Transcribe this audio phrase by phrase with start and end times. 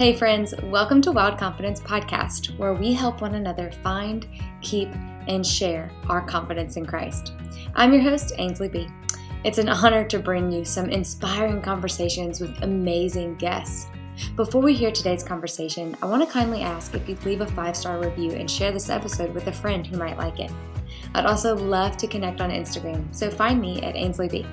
[0.00, 4.26] Hey, friends, welcome to Wild Confidence Podcast, where we help one another find,
[4.62, 4.88] keep,
[5.28, 7.34] and share our confidence in Christ.
[7.74, 8.88] I'm your host, Ainsley B.
[9.44, 13.88] It's an honor to bring you some inspiring conversations with amazing guests.
[14.36, 17.76] Before we hear today's conversation, I want to kindly ask if you'd leave a five
[17.76, 20.50] star review and share this episode with a friend who might like it.
[21.14, 24.46] I'd also love to connect on Instagram, so find me at Ainsley B.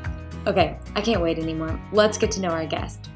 [0.46, 1.80] Okay, I can't wait anymore.
[1.94, 3.08] Let's get to know our guest.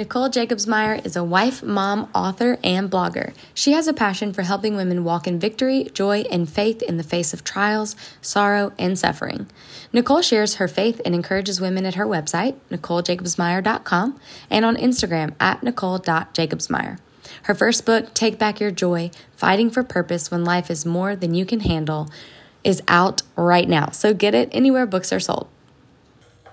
[0.00, 3.34] Nicole Jacobsmeyer is a wife, mom, author, and blogger.
[3.52, 7.02] She has a passion for helping women walk in victory, joy, and faith in the
[7.02, 9.46] face of trials, sorrow, and suffering.
[9.92, 14.18] Nicole shares her faith and encourages women at her website, NicoleJacobsmeyer.com,
[14.48, 16.98] and on Instagram at Nicole.Jacobsmeyer.
[17.42, 21.34] Her first book, Take Back Your Joy Fighting for Purpose When Life is More Than
[21.34, 22.08] You Can Handle,
[22.64, 23.90] is out right now.
[23.90, 25.48] So get it anywhere books are sold.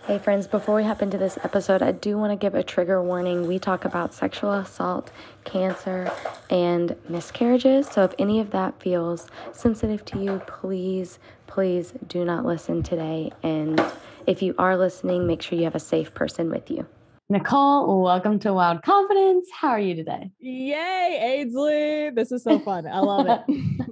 [0.07, 3.03] Hey, friends, before we hop into this episode, I do want to give a trigger
[3.03, 3.45] warning.
[3.45, 5.11] We talk about sexual assault,
[5.43, 6.09] cancer,
[6.49, 7.89] and miscarriages.
[7.89, 13.33] So, if any of that feels sensitive to you, please, please do not listen today.
[13.43, 13.83] And
[14.25, 16.87] if you are listening, make sure you have a safe person with you.
[17.27, 19.49] Nicole, welcome to Wild Confidence.
[19.53, 20.31] How are you today?
[20.39, 22.11] Yay, Ainsley.
[22.11, 22.87] This is so fun.
[22.87, 23.41] I love it.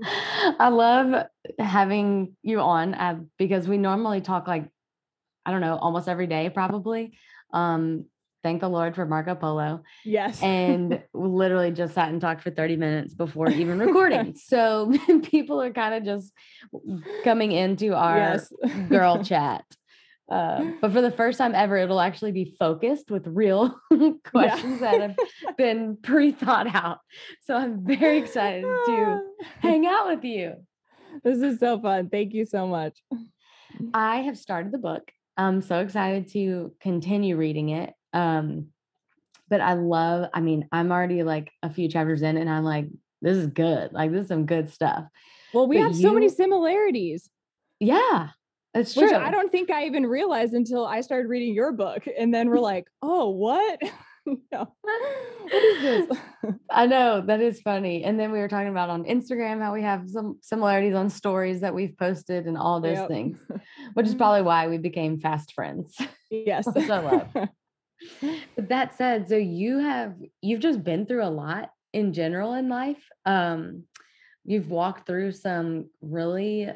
[0.61, 1.25] I love
[1.59, 4.69] having you on uh, because we normally talk like
[5.45, 7.17] I don't know, almost every day probably.
[7.53, 8.05] Um,
[8.45, 9.81] thank the Lord for Marco Polo.
[10.03, 10.41] Yes.
[10.43, 14.35] and literally just sat and talked for 30 minutes before even recording.
[14.47, 14.93] so
[15.23, 16.31] people are kind of just
[17.23, 18.53] coming into our yes.
[18.87, 19.65] girl chat.
[20.29, 23.75] Uh, but for the first time ever, it'll actually be focused with real
[24.23, 24.91] questions yeah.
[24.91, 26.99] that have been pre thought out.
[27.43, 29.21] So I'm very excited to
[29.59, 30.53] hang out with you.
[31.23, 32.09] This is so fun.
[32.09, 32.99] Thank you so much.
[33.93, 37.93] I have started the book I'm so excited to continue reading it.
[38.13, 38.67] Um,
[39.49, 42.87] but I love, I mean, I'm already like a few chapters in and I'm like,
[43.21, 43.91] this is good.
[43.93, 45.05] Like, this is some good stuff.
[45.53, 47.29] Well, we but have you, so many similarities.
[47.79, 48.29] Yeah,
[48.73, 49.03] it's true.
[49.03, 52.05] Which I don't think I even realized until I started reading your book.
[52.17, 53.79] And then we're like, oh, what?
[54.49, 56.17] what is this?
[56.69, 58.03] I know that is funny.
[58.03, 61.61] And then we were talking about on Instagram how we have some similarities on stories
[61.61, 63.07] that we've posted and all those yep.
[63.07, 63.39] things,
[63.93, 65.95] which is probably why we became fast friends.
[66.31, 66.65] Yes.
[66.65, 67.27] Which I love.
[68.55, 72.67] but that said, so you have you've just been through a lot in general in
[72.67, 73.03] life.
[73.25, 73.83] Um,
[74.43, 76.69] you've walked through some really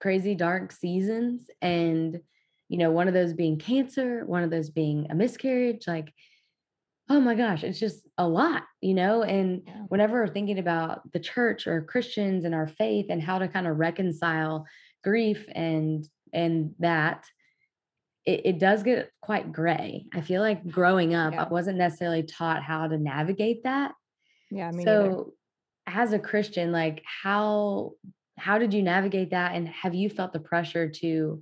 [0.00, 2.20] crazy dark seasons and
[2.68, 6.12] you know one of those being cancer one of those being a miscarriage like
[7.10, 9.22] oh my gosh, it's just a lot, you know?
[9.22, 9.74] And yeah.
[9.88, 13.66] whenever we're thinking about the church or Christians and our faith and how to kind
[13.66, 14.66] of reconcile
[15.02, 17.26] grief and and that,
[18.24, 20.06] it, it does get quite gray.
[20.12, 21.44] I feel like growing up, yeah.
[21.44, 23.92] I wasn't necessarily taught how to navigate that.
[24.50, 24.70] Yeah.
[24.70, 25.32] so
[25.86, 26.02] neither.
[26.02, 27.92] as a Christian, like how
[28.38, 29.54] how did you navigate that?
[29.54, 31.40] And have you felt the pressure to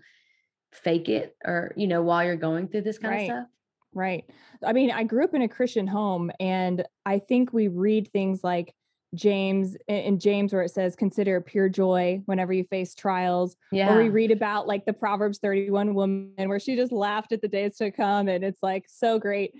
[0.73, 3.21] fake it or, you know, while you're going through this kind right.
[3.21, 3.47] of stuff?
[3.95, 4.25] Right.
[4.65, 8.43] I mean, I grew up in a Christian home, and I think we read things
[8.43, 8.75] like
[9.15, 13.57] James in James where it says consider pure joy whenever you face trials.
[13.71, 13.93] Yeah.
[13.93, 17.49] Or we read about like the Proverbs 31 woman where she just laughed at the
[17.49, 19.53] days to come and it's like so great.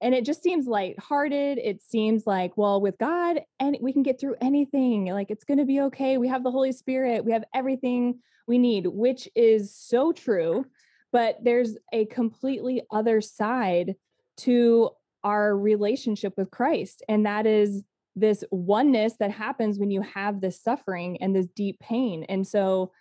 [0.00, 1.58] And it just seems lighthearted.
[1.58, 5.06] It seems like, well, with God, and we can get through anything.
[5.06, 6.16] Like it's gonna be okay.
[6.16, 10.64] We have the Holy Spirit, we have everything we need, which is so true
[11.12, 13.94] but there's a completely other side
[14.38, 14.90] to
[15.24, 17.02] our relationship with Christ.
[17.08, 17.82] And that is
[18.16, 22.24] this oneness that happens when you have this suffering and this deep pain.
[22.28, 22.92] And so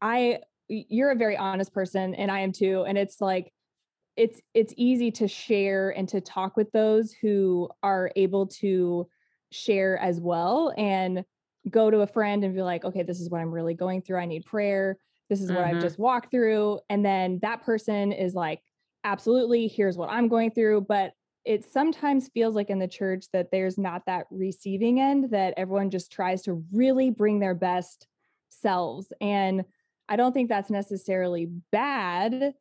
[0.00, 3.52] I you're a very honest person and I am too and it's like
[4.16, 9.06] it's it's easy to share and to talk with those who are able to
[9.52, 11.24] share as well and
[11.70, 14.18] go to a friend and be like okay this is what I'm really going through
[14.18, 14.98] I need prayer
[15.28, 15.76] this is what mm-hmm.
[15.76, 16.80] I've just walked through.
[16.88, 18.60] And then that person is like,
[19.04, 20.82] absolutely, here's what I'm going through.
[20.82, 21.12] But
[21.44, 25.90] it sometimes feels like in the church that there's not that receiving end, that everyone
[25.90, 28.08] just tries to really bring their best
[28.48, 29.12] selves.
[29.20, 29.64] And
[30.08, 32.54] I don't think that's necessarily bad,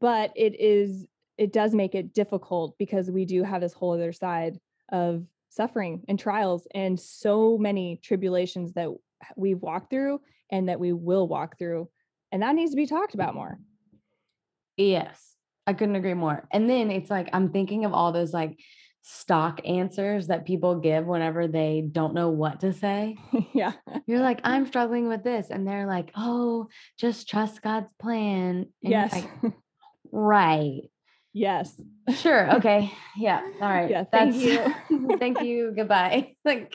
[0.00, 1.06] but it is,
[1.36, 4.58] it does make it difficult because we do have this whole other side
[4.90, 8.90] of suffering and trials and so many tribulations that
[9.36, 10.20] we've walked through
[10.50, 11.88] and that we will walk through.
[12.32, 13.58] And that needs to be talked about more.
[14.76, 15.34] Yes,
[15.66, 16.46] I couldn't agree more.
[16.52, 18.58] And then it's like, I'm thinking of all those like
[19.02, 23.16] stock answers that people give whenever they don't know what to say.
[23.54, 23.72] yeah.
[24.06, 25.50] You're like, I'm struggling with this.
[25.50, 26.68] And they're like, oh,
[26.98, 28.66] just trust God's plan.
[28.82, 29.12] And yes.
[29.12, 29.52] Like,
[30.12, 30.82] right.
[31.32, 31.80] Yes.
[32.16, 32.50] Sure.
[32.56, 32.92] Okay.
[33.16, 33.40] Yeah.
[33.60, 33.90] All right.
[33.90, 34.04] Yeah.
[34.04, 34.44] Thank That's,
[34.90, 35.16] you.
[35.18, 35.72] thank you.
[35.74, 36.34] Goodbye.
[36.44, 36.74] Like,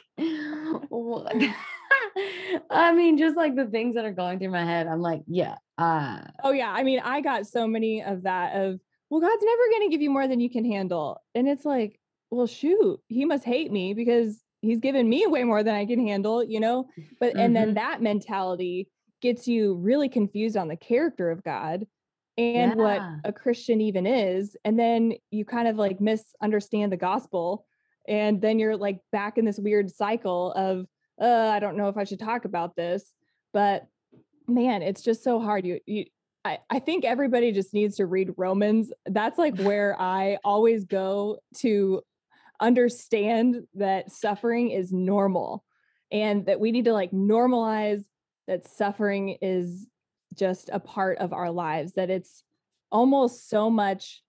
[2.70, 5.56] I mean, just like the things that are going through my head, I'm like, yeah.
[5.78, 6.72] Uh, oh yeah.
[6.72, 8.80] I mean, I got so many of that of,
[9.10, 11.22] well, God's never going to give you more than you can handle.
[11.36, 12.00] And it's like,
[12.32, 16.06] well, shoot, he must hate me because he's given me way more than I can
[16.06, 16.88] handle, you know?
[17.20, 17.40] But, mm-hmm.
[17.40, 17.76] and then mm-hmm.
[17.76, 18.90] that mentality
[19.22, 21.86] gets you really confused on the character of God
[22.38, 22.76] and yeah.
[22.76, 24.58] what a Christian even is.
[24.66, 27.66] And then you kind of like misunderstand the gospel.
[28.08, 30.88] And then you're like back in this weird cycle of,
[31.22, 33.12] uh, I don't know if I should talk about this.
[33.54, 33.86] But
[34.48, 35.66] man, it's just so hard.
[35.66, 36.06] You, you,
[36.44, 38.92] I, I think everybody just needs to read Romans.
[39.06, 42.02] That's like where I always go to
[42.60, 45.64] understand that suffering is normal
[46.12, 48.04] and that we need to like normalize
[48.48, 49.88] that suffering is
[50.36, 52.44] just a part of our lives, that it's
[52.92, 54.22] almost so much.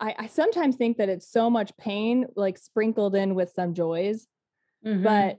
[0.00, 4.26] I, I sometimes think that it's so much pain, like sprinkled in with some joys.
[4.84, 5.04] Mm-hmm.
[5.04, 5.38] But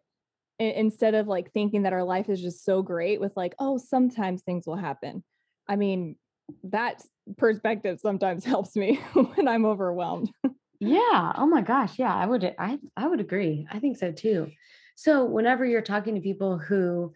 [0.60, 4.42] instead of like thinking that our life is just so great with like, oh, sometimes
[4.42, 5.24] things will happen.
[5.68, 6.16] I mean,
[6.64, 7.02] that
[7.38, 10.32] perspective sometimes helps me when I'm overwhelmed.
[10.80, 11.34] yeah.
[11.36, 12.00] Oh my gosh.
[12.00, 12.14] Yeah.
[12.14, 13.68] I would, I, I would agree.
[13.72, 14.52] I think so too.
[14.96, 17.14] So whenever you're talking to people who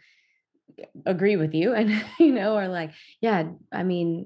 [1.06, 1.90] agree with you and
[2.20, 4.26] you know are like yeah i mean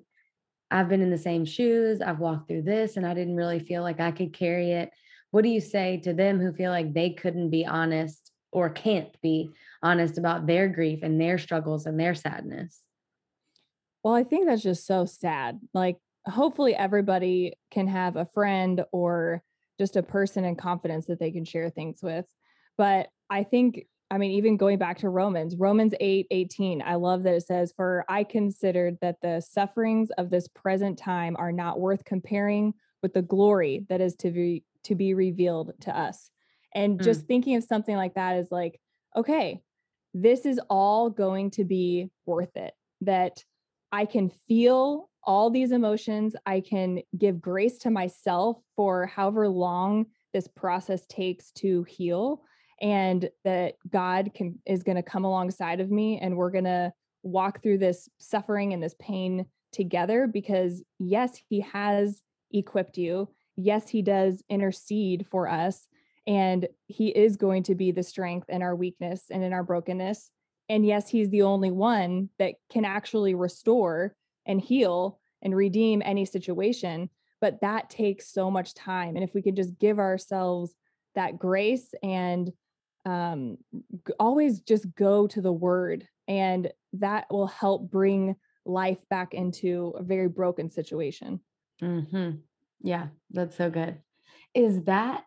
[0.72, 3.82] i've been in the same shoes i've walked through this and i didn't really feel
[3.82, 4.92] like i could carry it
[5.32, 8.23] what do you say to them who feel like they couldn't be honest
[8.54, 9.52] or can't be
[9.82, 12.82] honest about their grief and their struggles and their sadness.
[14.04, 15.60] Well i think that's just so sad.
[15.74, 19.44] Like hopefully everybody can have a friend or
[19.80, 22.26] just a person in confidence that they can share things with.
[22.78, 27.24] But i think I mean, even going back to Romans, Romans 8 18, I love
[27.24, 31.80] that it says, For I considered that the sufferings of this present time are not
[31.80, 36.30] worth comparing with the glory that is to be to be revealed to us.
[36.76, 37.04] And mm.
[37.04, 38.80] just thinking of something like that is like,
[39.16, 39.62] okay,
[40.14, 42.74] this is all going to be worth it.
[43.02, 43.44] That
[43.92, 46.36] I can feel all these emotions.
[46.46, 52.42] I can give grace to myself for however long this process takes to heal
[52.82, 56.92] and that God can is going to come alongside of me and we're going to
[57.22, 62.22] walk through this suffering and this pain together because yes, he has
[62.52, 63.30] equipped you.
[63.56, 65.88] Yes, he does intercede for us
[66.26, 70.30] and he is going to be the strength in our weakness and in our brokenness.
[70.70, 74.16] And yes, he's the only one that can actually restore
[74.46, 77.10] and heal and redeem any situation,
[77.42, 79.16] but that takes so much time.
[79.16, 80.74] And if we could just give ourselves
[81.16, 82.52] that grace and
[83.06, 83.58] um,
[84.20, 88.36] always just go to the word and that will help bring
[88.66, 91.40] life back into a very broken situation
[91.82, 92.38] mm-hmm.
[92.82, 93.98] yeah that's so good
[94.54, 95.26] is that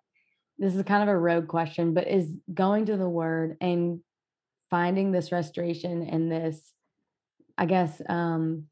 [0.58, 4.00] this is kind of a rogue question but is going to the word and
[4.70, 6.72] finding this restoration and this
[7.58, 8.66] i guess um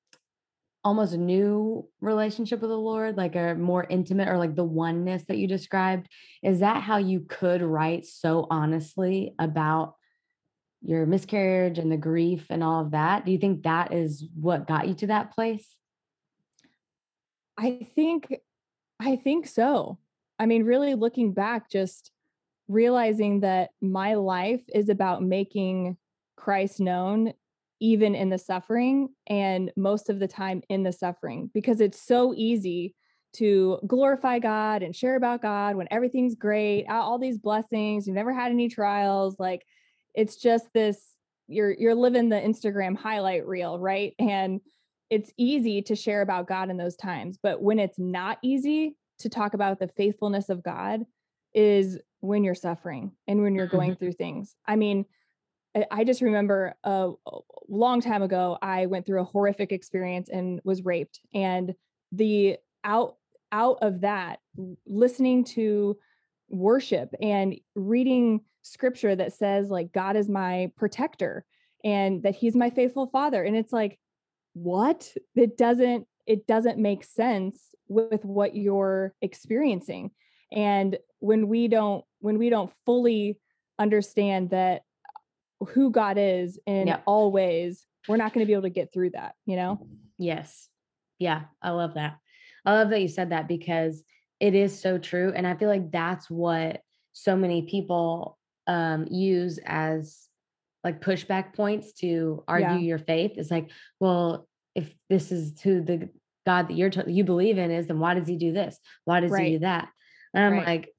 [0.84, 5.38] almost new relationship with the Lord, like a more intimate or like the oneness that
[5.38, 6.08] you described.
[6.42, 9.94] Is that how you could write so honestly about
[10.82, 13.24] your miscarriage and the grief and all of that?
[13.24, 15.66] Do you think that is what got you to that place?
[17.56, 18.34] I think
[19.00, 19.98] I think so.
[20.38, 22.10] I mean, really looking back, just
[22.68, 25.96] realizing that my life is about making
[26.36, 27.32] Christ known
[27.80, 32.32] even in the suffering and most of the time in the suffering because it's so
[32.34, 32.94] easy
[33.34, 38.32] to glorify God and share about God when everything's great, all these blessings, you've never
[38.32, 39.62] had any trials, like
[40.14, 41.14] it's just this
[41.46, 44.14] you're you're living the Instagram highlight reel, right?
[44.18, 44.60] And
[45.10, 49.28] it's easy to share about God in those times, but when it's not easy to
[49.28, 51.04] talk about the faithfulness of God
[51.54, 53.98] is when you're suffering and when you're going mm-hmm.
[53.98, 54.56] through things.
[54.66, 55.04] I mean,
[55.90, 60.60] I just remember a, a, long time ago, I went through a horrific experience and
[60.64, 61.20] was raped.
[61.32, 61.74] And
[62.12, 63.16] the out
[63.50, 64.40] out of that,
[64.86, 65.96] listening to
[66.48, 71.44] worship and reading scripture that says like God is my protector
[71.84, 73.42] and that he's my faithful father.
[73.42, 73.98] And it's like,
[74.54, 75.12] what?
[75.36, 80.10] It doesn't, it doesn't make sense with what you're experiencing.
[80.52, 83.38] And when we don't, when we don't fully
[83.78, 84.82] understand that
[85.60, 87.02] who God is in yep.
[87.06, 89.86] all ways, we're not going to be able to get through that, you know?
[90.18, 90.68] Yes.
[91.18, 91.42] Yeah.
[91.62, 92.16] I love that.
[92.64, 94.02] I love that you said that because
[94.40, 95.32] it is so true.
[95.34, 96.80] And I feel like that's what
[97.12, 100.28] so many people um, use as
[100.82, 102.78] like pushback points to argue yeah.
[102.78, 103.32] your faith.
[103.36, 106.10] It's like, well, if this is who the
[106.46, 108.78] God that you're t- you believe in is, then why does he do this?
[109.04, 109.46] Why does right.
[109.46, 109.88] he do that?
[110.32, 110.66] And I'm right.
[110.66, 110.94] like,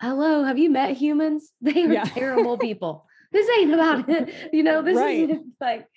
[0.00, 1.50] hello, have you met humans?
[1.60, 2.04] They are yeah.
[2.04, 3.06] terrible people.
[3.32, 4.32] this ain't about it.
[4.52, 5.30] You know, this right.
[5.30, 5.88] is like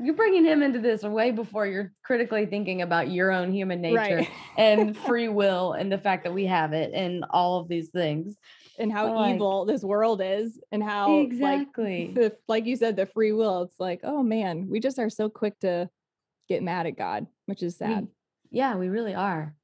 [0.00, 4.26] you're bringing him into this way before you're critically thinking about your own human nature
[4.56, 8.36] and free will and the fact that we have it and all of these things
[8.78, 12.96] and how like, evil this world is and how exactly like, the, like you said
[12.96, 15.88] the free will it's like oh man we just are so quick to
[16.48, 18.04] get mad at god which is sad.
[18.04, 18.08] We,
[18.58, 19.54] yeah we really are.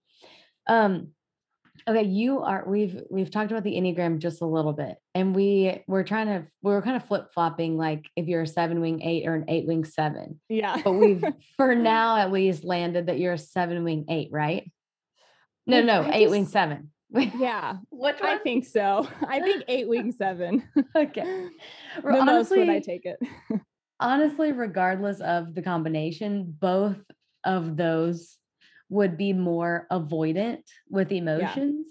[0.66, 1.08] Um
[1.88, 5.82] okay you are we've we've talked about the enneagram just a little bit and we
[5.87, 9.26] we're trying to we are kind of flip-flopping like if you're a seven wing eight
[9.26, 10.40] or an eight wing seven.
[10.49, 10.80] Yeah.
[10.82, 11.25] But we've
[11.56, 14.70] for now at least landed that you're a seven wing eight right?
[15.66, 16.90] No no I eight just, wing seven.
[17.38, 19.08] Yeah what i think so.
[19.28, 20.68] I think eight wing seven.
[20.94, 21.49] Okay.
[22.02, 23.18] The honestly, most when i take it
[24.00, 26.97] honestly regardless of the combination both
[27.45, 28.38] of those
[28.88, 31.87] would be more avoidant with emotions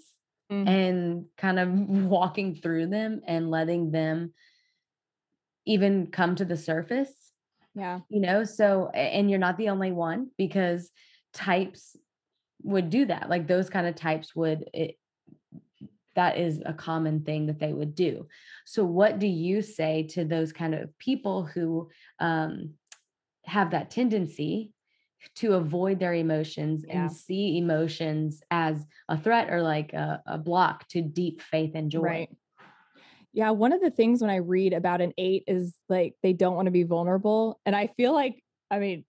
[0.50, 0.56] yeah.
[0.56, 0.68] mm-hmm.
[0.68, 4.32] and kind of walking through them and letting them
[5.66, 7.12] even come to the surface.
[7.74, 8.00] Yeah.
[8.08, 10.90] You know, so, and you're not the only one because
[11.32, 11.94] types
[12.62, 13.28] would do that.
[13.28, 14.96] Like those kind of types would, it,
[16.14, 18.26] that is a common thing that they would do.
[18.64, 22.74] So, what do you say to those kind of people who um,
[23.44, 24.72] have that tendency
[25.36, 27.02] to avoid their emotions yeah.
[27.02, 31.90] and see emotions as a threat or like a, a, block to deep faith and
[31.90, 32.02] joy.
[32.02, 32.36] Right.
[33.32, 33.50] Yeah.
[33.50, 36.66] One of the things when I read about an eight is like they don't want
[36.66, 37.60] to be vulnerable.
[37.66, 39.04] And I feel like, I mean,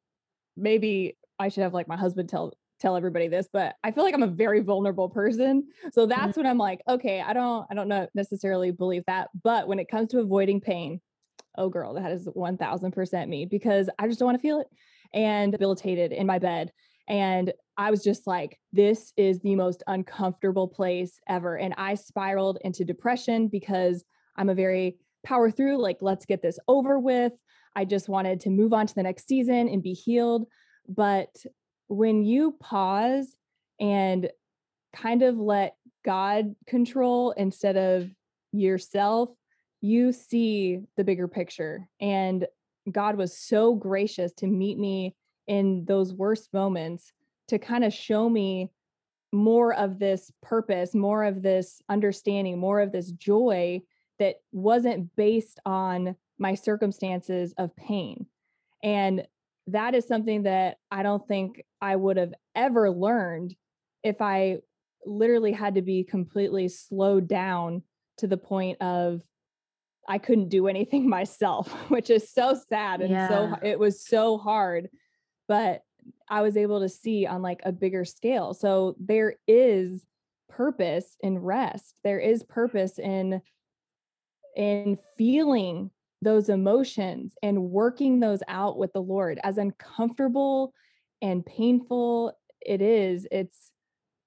[0.57, 4.13] maybe I should have like my husband tell tell everybody this, but I feel like
[4.13, 5.67] I'm a very vulnerable person.
[5.91, 6.41] So that's mm-hmm.
[6.41, 9.29] when I'm like, okay, I don't I don't know necessarily believe that.
[9.43, 11.01] But when it comes to avoiding pain,
[11.57, 14.67] oh girl, that is 1000% me because I just don't want to feel it
[15.13, 16.71] and debilitated in my bed.
[17.07, 21.57] And I was just like, this is the most uncomfortable place ever.
[21.57, 24.03] And I spiraled into depression because
[24.35, 27.33] I'm a very power through, like, let's get this over with.
[27.75, 30.45] I just wanted to move on to the next season and be healed.
[30.87, 31.29] But
[31.89, 33.35] when you pause
[33.79, 34.29] and
[34.95, 38.09] kind of let God control instead of
[38.51, 39.29] yourself,
[39.81, 41.87] you see the bigger picture.
[41.99, 42.47] And
[42.89, 45.15] God was so gracious to meet me
[45.47, 47.11] in those worst moments
[47.47, 48.71] to kind of show me
[49.31, 53.81] more of this purpose, more of this understanding, more of this joy
[54.19, 58.25] that wasn't based on my circumstances of pain.
[58.83, 59.25] And
[59.67, 63.55] that is something that I don't think I would have ever learned
[64.03, 64.57] if I
[65.05, 67.83] literally had to be completely slowed down
[68.17, 69.21] to the point of
[70.07, 73.29] I couldn't do anything myself, which is so sad and yeah.
[73.29, 74.89] so it was so hard.
[75.47, 75.81] But
[76.29, 78.53] I was able to see on like a bigger scale.
[78.53, 80.05] So there is
[80.49, 81.99] purpose in rest.
[82.03, 83.41] There is purpose in
[84.55, 90.73] in feeling those emotions and working those out with the Lord as uncomfortable
[91.21, 93.71] and painful it is it's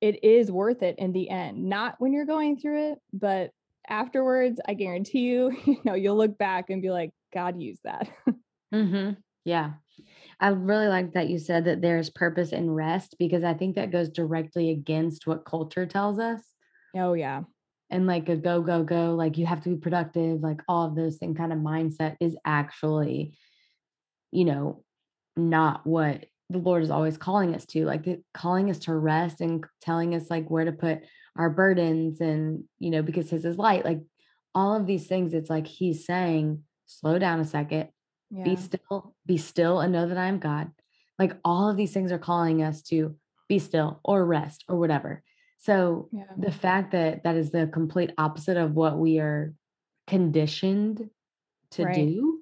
[0.00, 3.50] it is worth it in the end not when you're going through it but
[3.88, 8.08] afterwards, I guarantee you, you know, you'll look back and be like, God used that.
[8.75, 9.12] mm-hmm.
[9.44, 9.72] Yeah.
[10.40, 13.92] I really like that you said that there's purpose in rest because I think that
[13.92, 16.40] goes directly against what culture tells us.
[16.96, 17.42] Oh, yeah.
[17.90, 20.96] And like a go, go, go, like you have to be productive, like all of
[20.96, 23.37] those thing kind of mindset is actually,
[24.30, 24.82] you know,
[25.37, 29.64] not what the Lord is always calling us to, like calling us to rest and
[29.80, 31.02] telling us like where to put
[31.37, 34.00] our burdens and you know because his is light like
[34.54, 37.88] all of these things it's like he's saying slow down a second
[38.30, 38.44] yeah.
[38.44, 40.71] be still be still and know that i am god
[41.18, 43.16] like all of these things are calling us to
[43.49, 45.23] be still or rest or whatever
[45.59, 46.25] so yeah.
[46.37, 49.54] the fact that that is the complete opposite of what we are
[50.06, 51.09] conditioned
[51.71, 51.94] to right.
[51.94, 52.40] do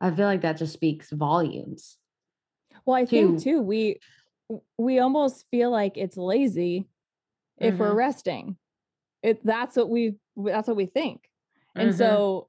[0.00, 1.96] i feel like that just speaks volumes
[2.86, 3.98] well i think too we
[4.78, 6.86] we almost feel like it's lazy
[7.58, 7.82] if mm-hmm.
[7.82, 8.56] we're resting.
[9.22, 11.22] It that's what we that's what we think.
[11.74, 11.98] And mm-hmm.
[11.98, 12.48] so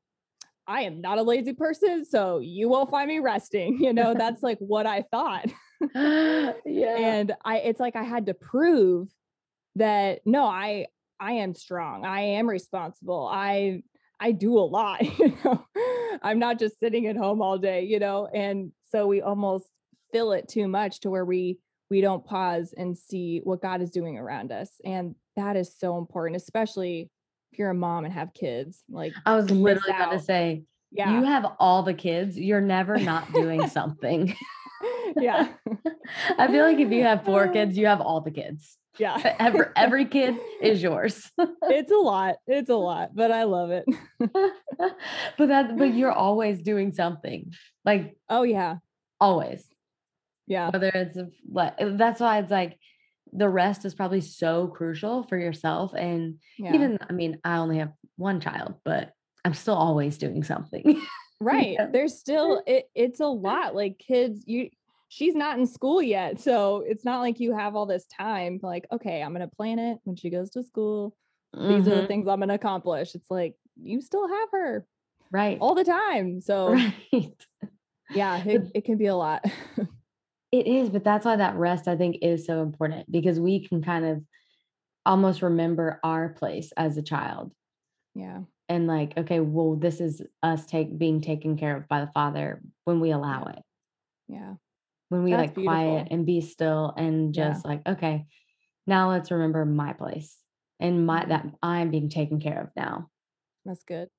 [0.67, 3.79] I am not a lazy person, so you won't find me resting.
[3.81, 5.45] You know, that's like what I thought.
[5.95, 6.53] yeah.
[6.65, 9.09] And I it's like I had to prove
[9.75, 10.87] that no, I
[11.19, 12.05] I am strong.
[12.05, 13.29] I am responsible.
[13.31, 13.83] I
[14.19, 15.65] I do a lot, you know.
[16.21, 18.27] I'm not just sitting at home all day, you know.
[18.33, 19.69] And so we almost
[20.15, 23.91] fill it too much to where we we don't pause and see what God is
[23.91, 24.71] doing around us.
[24.85, 27.11] And that is so important, especially
[27.51, 28.81] if you're a mom and have kids.
[28.89, 31.11] Like I was literally about to say, yeah.
[31.11, 34.33] you have all the kids, you're never not doing something.
[35.17, 35.49] yeah.
[36.37, 38.77] I feel like if you have four kids, you have all the kids.
[38.97, 39.35] Yeah.
[39.37, 41.29] every, every kid is yours.
[41.63, 42.35] it's a lot.
[42.47, 43.83] It's a lot, but I love it.
[44.17, 47.51] but that but you're always doing something.
[47.83, 48.77] Like oh yeah.
[49.19, 49.67] Always.
[50.47, 50.69] Yeah.
[50.69, 52.77] Whether it's what that's why it's like
[53.33, 55.93] the rest is probably so crucial for yourself.
[55.93, 56.73] And yeah.
[56.73, 59.11] even I mean, I only have one child, but
[59.43, 61.01] I'm still always doing something.
[61.39, 61.73] right.
[61.73, 61.87] Yeah.
[61.91, 63.75] There's still it, it's a lot.
[63.75, 64.69] Like kids, you
[65.09, 66.39] she's not in school yet.
[66.39, 69.79] So it's not like you have all this time like, okay, I'm going to plan
[69.79, 71.15] it when she goes to school.
[71.55, 71.67] Mm-hmm.
[71.67, 72.07] These are the mm-hmm.
[72.07, 73.15] things I'm going to accomplish.
[73.15, 74.85] It's like you still have her
[75.31, 76.41] right all the time.
[76.41, 76.73] So
[77.13, 77.45] right.
[78.13, 79.45] yeah, it, it can be a lot.
[80.59, 83.83] It is, but that's why that rest I think is so important because we can
[83.83, 84.23] kind of
[85.05, 87.51] almost remember our place as a child.
[88.13, 88.41] Yeah.
[88.67, 92.61] And like, okay, well, this is us take being taken care of by the Father
[92.85, 93.61] when we allow it.
[94.27, 94.55] Yeah
[95.09, 95.73] when we That's like beautiful.
[95.73, 97.69] quiet and be still and just yeah.
[97.69, 98.25] like okay
[98.87, 100.35] now let's remember my place
[100.79, 101.29] and my mm-hmm.
[101.29, 103.09] that i'm being taken care of now
[103.65, 104.09] that's good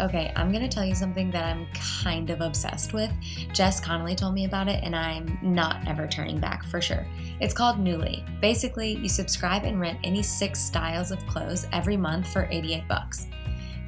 [0.00, 1.66] Okay, I'm gonna tell you something that I'm
[2.02, 3.10] kind of obsessed with.
[3.52, 7.04] Jess Connolly told me about it, and I'm not ever turning back for sure.
[7.40, 8.24] It's called Nuuly.
[8.40, 13.26] Basically, you subscribe and rent any six styles of clothes every month for 88 bucks.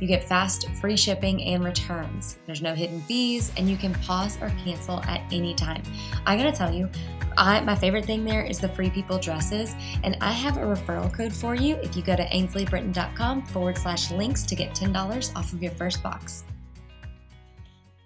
[0.00, 2.38] You get fast, free shipping and returns.
[2.46, 5.82] There's no hidden fees, and you can pause or cancel at any time.
[6.24, 6.88] I gotta tell you,
[7.36, 11.12] I, my favorite thing there is the free people dresses, and I have a referral
[11.12, 15.52] code for you if you go to AinsleyBritton.com forward slash links to get $10 off
[15.52, 16.44] of your first box.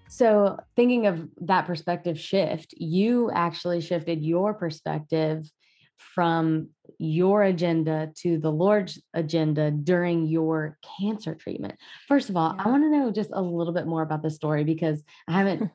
[0.08, 5.50] So, thinking of that perspective shift, you actually shifted your perspective
[5.96, 11.74] from your agenda to the Lord's agenda during your cancer treatment.
[12.08, 12.64] First of all, yeah.
[12.64, 15.70] I want to know just a little bit more about the story because I haven't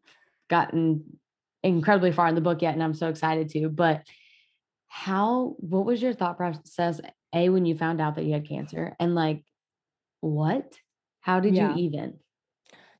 [0.50, 1.18] gotten
[1.62, 3.68] incredibly far in the book yet and I'm so excited to.
[3.68, 4.02] But
[4.86, 7.00] how, what was your thought process,
[7.34, 8.94] A, when you found out that you had cancer?
[9.00, 9.42] And like,
[10.20, 10.74] what?
[11.20, 11.74] How did yeah.
[11.74, 12.18] you even?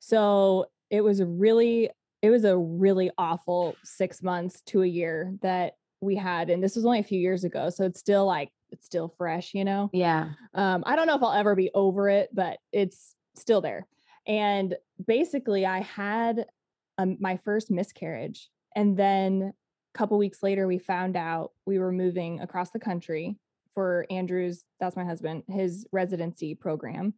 [0.01, 1.91] So it was really,
[2.23, 6.77] it was a really awful six months to a year that we had and this
[6.77, 9.91] was only a few years ago so it's still like it's still fresh you know?
[9.93, 10.31] Yeah.
[10.55, 13.87] Um i don't know if i'll ever be over it but it's still there.
[14.27, 16.47] And basically i had
[16.99, 19.53] um, my first miscarriage and then
[19.95, 23.37] a couple weeks later we found out we were moving across the country
[23.75, 27.15] for andrew's that's my husband his residency program.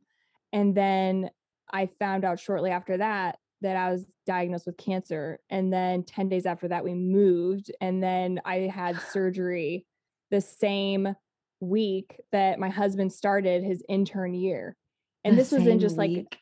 [0.53, 1.31] And then
[1.70, 5.38] i found out shortly after that that I was diagnosed with cancer.
[5.51, 7.71] And then 10 days after that, we moved.
[7.81, 9.87] And then I had surgery
[10.31, 11.14] the same
[11.61, 14.77] week that my husband started his intern year.
[15.25, 16.16] And the this was in just week.
[16.19, 16.38] like,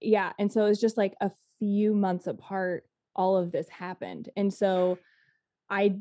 [0.00, 0.32] yeah.
[0.38, 4.30] And so it was just like a few months apart, all of this happened.
[4.36, 4.98] And so
[5.68, 5.96] I,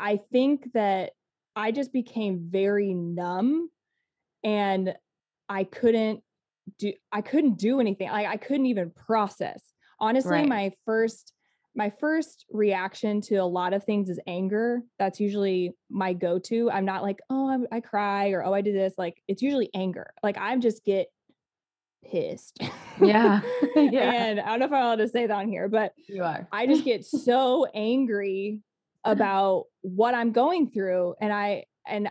[0.00, 1.12] I think that
[1.56, 3.70] I just became very numb
[4.42, 4.94] and
[5.48, 6.22] I couldn't
[6.78, 8.08] do I couldn't do anything.
[8.08, 9.60] Like I couldn't even process
[10.00, 10.48] honestly right.
[10.48, 11.32] my first
[11.76, 14.82] my first reaction to a lot of things is anger.
[15.00, 16.70] That's usually my go-to.
[16.70, 19.70] I'm not like oh I, I cry or oh i did this like it's usually
[19.74, 20.12] anger.
[20.22, 21.08] Like i just get
[22.10, 22.58] pissed.
[23.00, 23.40] Yeah.
[23.76, 24.12] Yeah.
[24.12, 26.46] And i don't know if i'm allowed to say that on here but you are.
[26.52, 28.60] I just get so angry
[29.04, 32.08] about what i'm going through and i and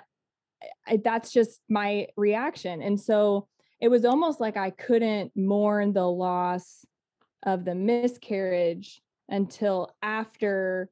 [0.88, 2.82] I, that's just my reaction.
[2.82, 3.48] And so
[3.82, 6.86] it was almost like i couldn't mourn the loss
[7.44, 10.90] of the miscarriage until after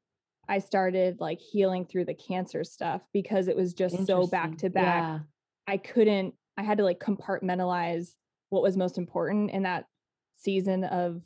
[0.48, 4.70] I started like healing through the cancer stuff because it was just so back to
[4.70, 5.20] back.
[5.66, 8.14] I couldn't, I had to like compartmentalize
[8.50, 9.86] what was most important in that
[10.36, 11.22] season of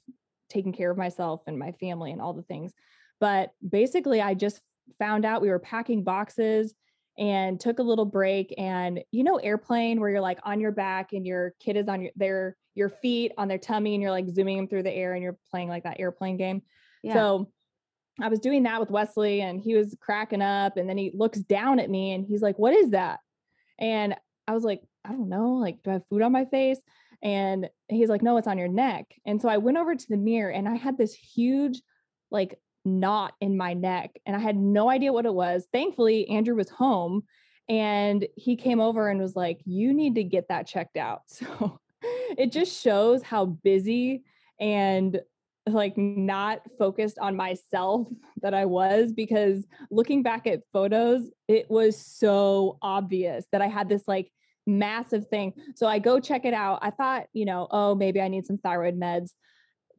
[0.48, 2.72] taking care of myself and my family and all the things.
[3.18, 4.60] But basically, I just
[4.98, 6.74] found out we were packing boxes
[7.18, 8.54] and took a little break.
[8.58, 12.02] And you know, airplane where you're like on your back and your kid is on
[12.02, 15.14] your their your feet on their tummy and you're like zooming them through the air
[15.14, 16.62] and you're playing like that airplane game.
[17.02, 17.14] Yeah.
[17.14, 17.50] So
[18.20, 21.38] I was doing that with Wesley and he was cracking up and then he looks
[21.38, 23.20] down at me and he's like, "What is that?"
[23.78, 24.14] And
[24.46, 26.80] I was like, "I don't know, like do I have food on my face?"
[27.22, 30.16] And he's like, "No, it's on your neck." And so I went over to the
[30.16, 31.82] mirror and I had this huge
[32.30, 35.66] like knot in my neck and I had no idea what it was.
[35.72, 37.24] Thankfully, Andrew was home
[37.68, 41.80] and he came over and was like, "You need to get that checked out." So
[42.38, 44.22] it just shows how busy
[44.60, 45.20] and
[45.66, 48.06] like not focused on myself
[48.42, 53.88] that I was because looking back at photos, it was so obvious that I had
[53.88, 54.30] this like
[54.66, 55.54] massive thing.
[55.74, 56.80] So I go check it out.
[56.82, 59.30] I thought, you know, oh, maybe I need some thyroid meds,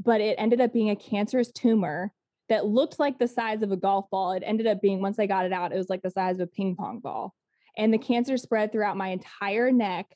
[0.03, 2.13] but it ended up being a cancerous tumor
[2.49, 4.31] that looked like the size of a golf ball.
[4.31, 6.41] It ended up being, once I got it out, it was like the size of
[6.41, 7.33] a ping pong ball.
[7.77, 10.07] And the cancer spread throughout my entire neck.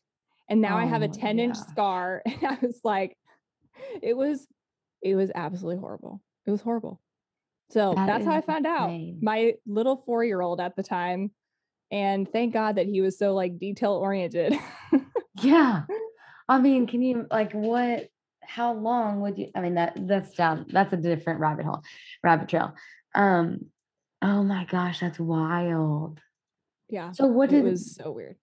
[0.50, 2.22] And now oh, I have a 10 inch scar.
[2.26, 3.17] And I was like,
[4.02, 4.48] it was,
[5.02, 6.22] it was absolutely horrible.
[6.46, 7.00] It was horrible.
[7.70, 9.17] So that that's how I found insane.
[9.17, 9.24] out.
[9.24, 11.32] My little four year old at the time.
[11.89, 14.56] And thank God that he was so like detail oriented.
[15.41, 15.84] yeah.
[16.50, 18.10] I mean, can you like what
[18.54, 21.84] how long would you I mean that that's down that's a different rabbit hole,
[22.24, 22.74] rabbit trail.
[23.16, 23.68] Um
[24.22, 26.20] oh my gosh, that's wild.
[26.90, 27.12] Yeah.
[27.14, 28.36] So what did it was so weird.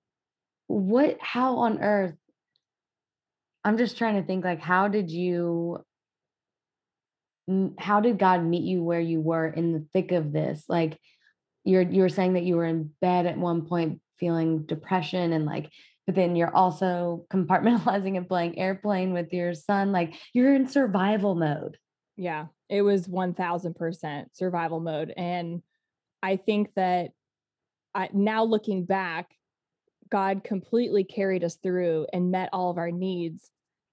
[0.66, 2.14] What how on earth
[3.64, 5.84] I'm just trying to think like how did you
[7.78, 10.64] how did God meet you where you were in the thick of this?
[10.68, 10.98] Like
[11.64, 15.44] you're you were saying that you were in bed at one point feeling depression and
[15.44, 15.70] like
[16.08, 21.36] but then you're also compartmentalizing and playing airplane with your son like you're in survival
[21.36, 21.76] mode.
[22.16, 25.62] Yeah it was 1000% survival mode and
[26.22, 27.10] i think that
[27.94, 29.30] I, now looking back
[30.10, 33.50] god completely carried us through and met all of our needs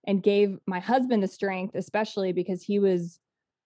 [0.07, 3.19] and gave my husband the strength especially because he was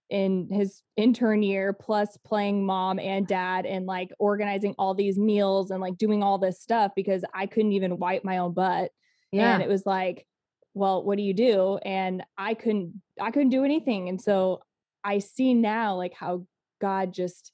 [0.09, 5.69] in his intern year plus playing mom and dad and like organizing all these meals
[5.69, 8.91] and like doing all this stuff because I couldn't even wipe my own butt.
[9.31, 9.53] Yeah.
[9.53, 10.25] And it was like,
[10.73, 11.77] well, what do you do?
[11.83, 14.09] And I couldn't I couldn't do anything.
[14.09, 14.61] And so
[15.03, 16.45] I see now like how
[16.81, 17.51] God just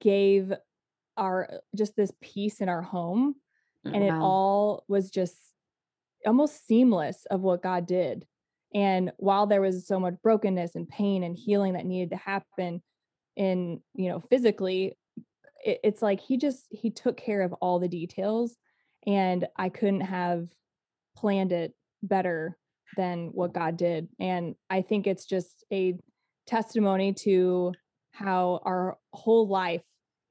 [0.00, 0.52] gave
[1.16, 3.36] our just this peace in our home
[3.86, 4.08] oh, and wow.
[4.08, 5.36] it all was just
[6.26, 8.26] almost seamless of what God did.
[8.74, 12.82] And while there was so much brokenness and pain and healing that needed to happen
[13.36, 14.96] in, you know, physically,
[15.64, 18.56] it, it's like he just he took care of all the details
[19.06, 20.48] and I couldn't have
[21.16, 22.56] planned it better
[22.96, 24.08] than what God did.
[24.20, 25.98] And I think it's just a
[26.46, 27.72] testimony to
[28.12, 29.82] how our whole life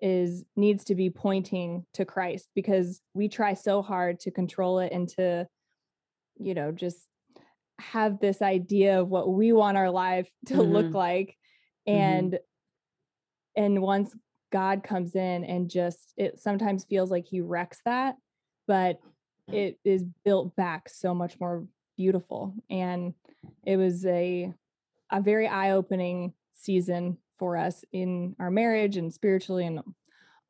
[0.01, 4.91] is needs to be pointing to Christ because we try so hard to control it
[4.91, 5.47] and to
[6.39, 7.07] you know just
[7.81, 10.71] have this idea of what we want our life to mm-hmm.
[10.71, 11.37] look like
[11.87, 11.99] mm-hmm.
[11.99, 13.63] and mm-hmm.
[13.63, 14.15] and once
[14.51, 18.15] god comes in and just it sometimes feels like he wrecks that
[18.67, 18.99] but
[19.47, 21.65] it is built back so much more
[21.97, 23.13] beautiful and
[23.65, 24.53] it was a
[25.11, 29.79] a very eye-opening season for us in our marriage and spiritually and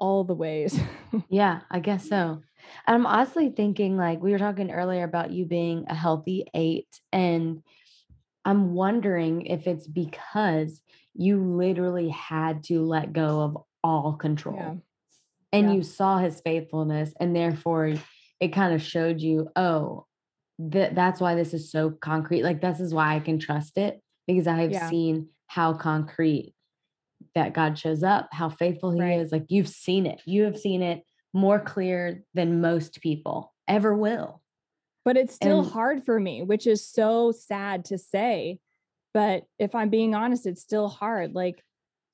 [0.01, 0.77] all the ways
[1.29, 2.41] yeah i guess so
[2.87, 7.63] I'm honestly thinking like we were talking earlier about you being a healthy eight, and
[8.45, 10.81] I'm wondering if it's because
[11.13, 14.55] you literally had to let go of all control.
[14.57, 14.73] Yeah.
[15.53, 15.75] And yeah.
[15.75, 17.93] you saw his faithfulness, and therefore
[18.39, 20.05] it kind of showed you, oh,
[20.59, 22.43] that that's why this is so concrete.
[22.43, 24.89] Like this is why I can trust it because I have yeah.
[24.89, 26.53] seen how concrete
[27.35, 29.19] that God shows up, how faithful he right.
[29.19, 29.31] is.
[29.31, 30.21] Like you've seen it.
[30.25, 34.41] You have seen it more clear than most people ever will.
[35.03, 38.59] But it's still and, hard for me, which is so sad to say.
[39.13, 41.33] But if I'm being honest, it's still hard.
[41.33, 41.63] Like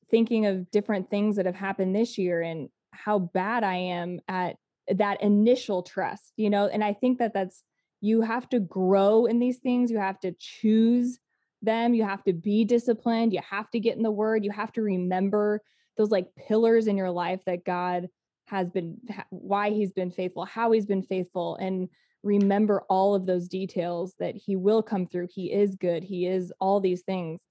[0.09, 4.55] thinking of different things that have happened this year and how bad I am at
[4.87, 6.67] that initial trust, you know?
[6.67, 7.63] And I think that that's,
[7.99, 9.91] you have to grow in these things.
[9.91, 11.19] You have to choose
[11.61, 11.93] them.
[11.93, 13.33] You have to be disciplined.
[13.33, 14.45] You have to get in the word.
[14.45, 15.61] You have to remember
[15.97, 18.07] those like pillars in your life that God
[18.47, 18.97] has been
[19.29, 21.89] why he's been faithful how he's been faithful and
[22.23, 26.51] remember all of those details that he will come through he is good he is
[26.59, 27.41] all these things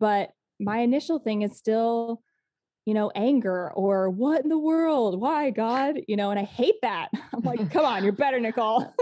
[0.00, 0.30] but
[0.60, 2.22] my initial thing is still
[2.86, 6.80] you know anger or what in the world why god you know and i hate
[6.82, 8.94] that i'm like come on you're better nicole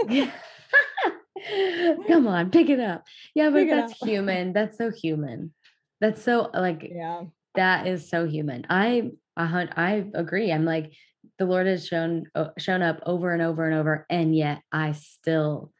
[2.07, 5.53] come on pick it up yeah but pick that's human that's so human
[6.01, 7.23] that's so like yeah
[7.55, 10.51] that is so human i I I agree.
[10.51, 10.91] I'm like,
[11.37, 12.25] the Lord has shown
[12.57, 15.71] shown up over and over and over, and yet I still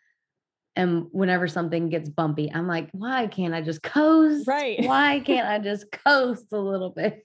[0.76, 1.10] am.
[1.12, 4.48] Whenever something gets bumpy, I'm like, why can't I just coast?
[4.48, 4.86] Right?
[4.86, 7.22] Why can't I just coast a little bit?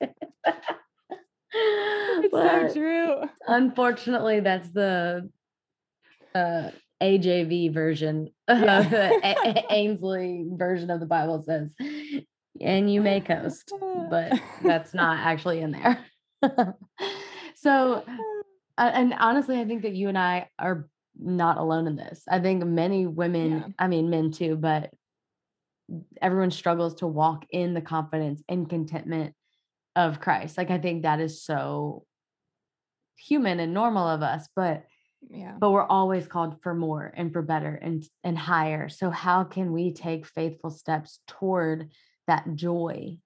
[1.55, 3.29] it's so true.
[3.47, 5.31] Unfortunately, that's the
[6.35, 6.71] uh,
[7.03, 8.81] AJV version yeah.
[8.81, 11.75] of the Ainsley version of the Bible says,
[12.61, 13.73] and you may coast,
[14.11, 16.07] but that's not actually in there.
[17.63, 18.05] So,
[18.77, 22.25] uh, and honestly, I think that you and I are not alone in this.
[22.29, 23.67] I think many women, yeah.
[23.79, 24.91] I mean, men too, but
[26.21, 29.35] everyone struggles to walk in the confidence and contentment
[29.95, 30.59] of Christ.
[30.59, 32.05] Like, I think that is so
[33.17, 34.85] human and normal of us, but
[35.31, 39.45] yeah but we're always called for more and for better and and higher so how
[39.45, 41.91] can we take faithful steps toward
[42.27, 43.17] that joy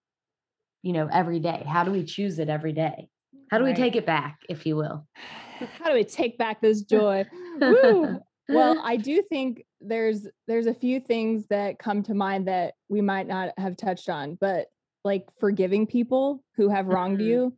[0.87, 1.65] you know, every day?
[1.67, 3.09] How do we choose it every day?
[3.51, 3.77] How do right.
[3.77, 5.05] we take it back, if you will?
[5.81, 7.27] How do we take back this joy?
[7.61, 8.21] Woo!
[8.49, 13.01] Well, I do think there's there's a few things that come to mind that we
[13.01, 14.69] might not have touched on, but
[15.03, 17.27] like forgiving people who have wronged mm-hmm.
[17.27, 17.57] you,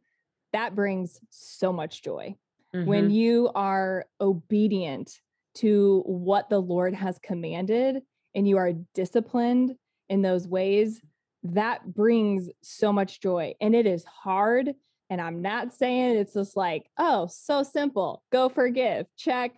[0.54, 2.34] that brings so much joy.
[2.74, 2.86] Mm-hmm.
[2.86, 5.10] When you are obedient
[5.56, 8.02] to what the Lord has commanded
[8.34, 9.74] and you are disciplined
[10.08, 11.00] in those ways,
[11.42, 13.54] that brings so much joy.
[13.60, 14.74] And it is hard.
[15.10, 19.52] And I'm not saying it's just like, oh, so simple, go forgive, check.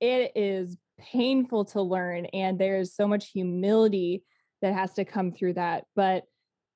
[0.00, 2.26] It is painful to learn.
[2.26, 4.22] And there's so much humility
[4.60, 5.84] that has to come through that.
[5.96, 6.24] But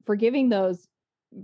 [0.07, 0.87] forgiving those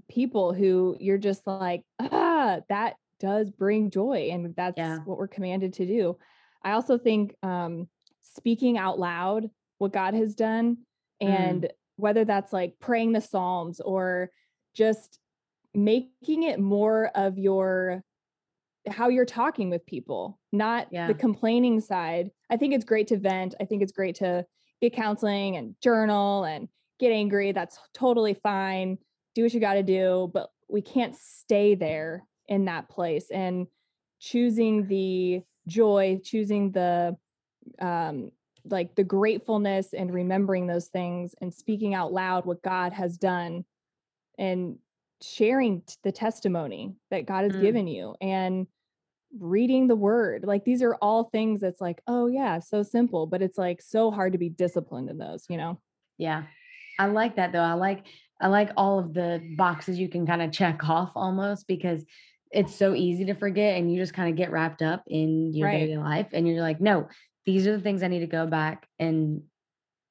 [0.09, 4.31] people who you're just like, ah, that does bring joy.
[4.33, 4.99] And that's yeah.
[5.05, 6.17] what we're commanded to do.
[6.65, 7.89] I also think um,
[8.23, 10.79] speaking out loud what God has done
[11.23, 11.29] mm.
[11.29, 11.69] and mm.
[11.97, 14.31] whether that's like praying the Psalms or
[14.75, 15.19] just
[15.75, 18.03] making it more of your
[18.89, 21.07] how you're talking with people, not yeah.
[21.07, 22.31] the complaining side.
[22.49, 23.55] I think it's great to vent.
[23.61, 24.47] I think it's great to
[24.81, 27.53] get counseling and journal and get angry.
[27.53, 28.99] That's totally fine.
[29.35, 33.67] Do what you got to do, but we can't stay there in that place and
[34.21, 37.17] choosing the joy, choosing the
[37.81, 38.31] um
[38.69, 43.65] like the gratefulness and remembering those things and speaking out loud what God has done
[44.39, 44.77] and
[45.23, 47.63] sharing the testimony that God has mm.
[47.63, 48.67] given you and
[49.39, 50.45] reading the word.
[50.45, 54.11] Like these are all things that's like, oh yeah, so simple, but it's like so
[54.11, 55.81] hard to be disciplined in those, you know?
[56.19, 56.45] Yeah.
[56.99, 57.61] I like that though.
[57.61, 58.05] I like
[58.43, 62.05] I like all of the boxes you can kind of check off almost because
[62.51, 65.69] it's so easy to forget and you just kind of get wrapped up in your
[65.69, 65.87] right.
[65.87, 67.09] daily life and you're like, no,
[67.47, 69.43] these are the things I need to go back and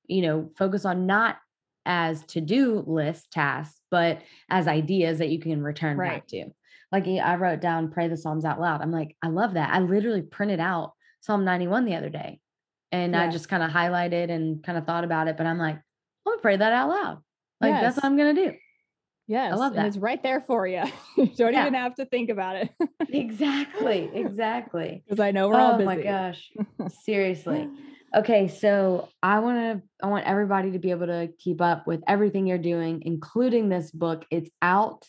[0.10, 1.38] you know, focus on not
[1.86, 6.15] as to-do list tasks, but as ideas that you can return right.
[6.15, 6.49] back to.
[6.91, 8.82] Like I wrote down pray the Psalms out loud.
[8.82, 9.71] I'm like, I love that.
[9.71, 12.39] I literally printed out Psalm 91 the other day.
[12.91, 15.75] And I just kind of highlighted and kind of thought about it, but I'm like,
[15.75, 15.84] I'm
[16.25, 17.17] gonna pray that out loud.
[17.62, 17.82] Like yes.
[17.84, 18.54] that's what I'm gonna do.
[19.29, 19.53] Yes.
[19.53, 19.79] I love that.
[19.79, 20.83] And it's right there for you.
[21.17, 21.61] you don't yeah.
[21.61, 22.69] even have to think about it.
[23.07, 24.09] exactly.
[24.19, 25.03] Exactly.
[25.05, 25.83] Because I know we're oh, all busy.
[25.83, 26.51] Oh my gosh.
[27.03, 27.69] Seriously.
[28.15, 28.47] Okay.
[28.47, 32.47] So I want to, I want everybody to be able to keep up with everything
[32.47, 34.25] you're doing, including this book.
[34.31, 35.05] It's out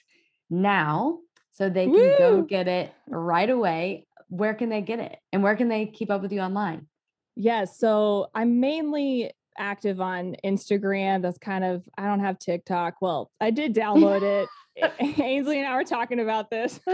[0.50, 1.20] now.
[1.52, 2.14] So they can Woo!
[2.18, 4.06] go get it right away.
[4.28, 5.16] Where can they get it?
[5.32, 6.86] And where can they keep up with you online?
[7.36, 7.78] Yes.
[7.78, 11.22] So I'm mainly active on Instagram.
[11.22, 12.96] That's kind of, I don't have TikTok.
[13.00, 14.48] Well, I did download it.
[15.00, 16.80] Ainsley and I were talking about this.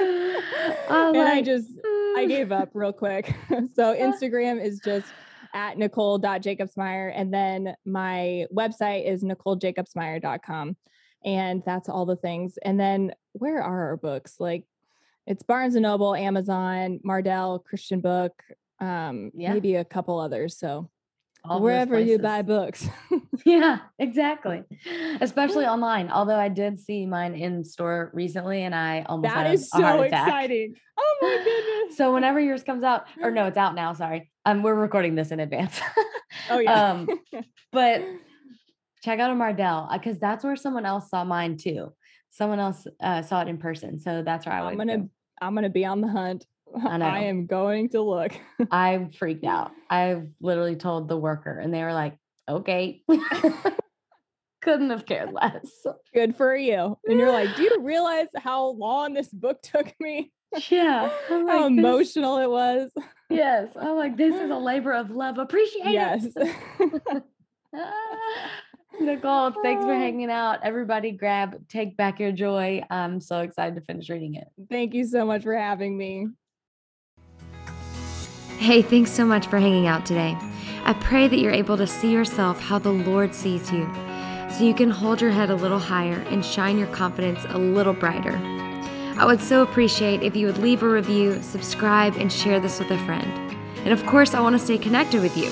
[0.88, 1.68] Oh, and I just,
[2.16, 3.34] I gave up real quick.
[3.74, 5.06] so Instagram is just
[5.52, 7.12] at nicole.jacobsmeyer.
[7.14, 10.76] And then my website is nicolejacobsmeyer.com.
[11.24, 12.56] And that's all the things.
[12.62, 14.36] And then where are our books?
[14.38, 14.64] Like
[15.26, 18.32] it's Barnes and Noble, Amazon, Mardel, Christian Book,
[18.80, 19.52] um, yeah.
[19.52, 20.56] maybe a couple others.
[20.56, 20.88] So
[21.48, 22.88] all wherever you buy books.
[23.44, 24.62] yeah, exactly.
[25.20, 26.10] Especially online.
[26.10, 30.74] Although I did see mine in store recently and I almost that is so exciting.
[30.98, 31.96] Oh my goodness.
[31.96, 34.30] so whenever yours comes out, or no, it's out now, sorry.
[34.44, 35.80] Um, we're recording this in advance.
[36.50, 36.90] oh yeah.
[36.90, 37.08] um,
[37.72, 38.02] but
[39.02, 41.92] check out a Mardel because uh, that's where someone else saw mine too.
[42.30, 43.98] Someone else uh, saw it in person.
[43.98, 45.08] So that's where I I'm gonna
[45.40, 46.44] I'm gonna be on the hunt.
[46.84, 48.32] I, I am going to look.
[48.70, 49.72] I freaked out.
[49.90, 52.16] I literally told the worker, and they were like,
[52.48, 53.02] okay.
[54.62, 55.86] Couldn't have cared less.
[56.12, 56.98] Good for you.
[57.06, 60.32] And you're like, do you realize how long this book took me?
[60.70, 61.10] Yeah.
[61.30, 62.90] Like, how emotional it was.
[63.30, 63.68] Yes.
[63.76, 65.38] I'm like, this is a labor of love.
[65.38, 66.26] Appreciate yes.
[66.34, 67.22] it.
[69.00, 69.98] Nicole, thanks for ah.
[69.98, 70.60] hanging out.
[70.62, 72.82] Everybody grab Take Back Your Joy.
[72.90, 74.48] I'm so excited to finish reading it.
[74.70, 76.28] Thank you so much for having me.
[78.58, 80.36] Hey, thanks so much for hanging out today.
[80.84, 83.88] I pray that you're able to see yourself how the Lord sees you,
[84.50, 87.92] so you can hold your head a little higher and shine your confidence a little
[87.92, 88.40] brighter.
[89.18, 92.90] I would so appreciate if you would leave a review, subscribe, and share this with
[92.90, 93.30] a friend.
[93.84, 95.50] And of course, I want to stay connected with you.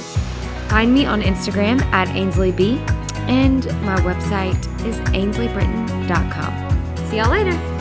[0.68, 2.78] Find me on Instagram at AinsleyB,
[3.28, 7.06] and my website is ainsleybritton.com.
[7.08, 7.73] See y'all later.